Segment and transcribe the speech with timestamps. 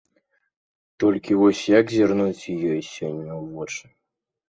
[1.03, 2.37] Толькі вось як зірнуць ёй
[2.93, 3.97] сёння ў вочы?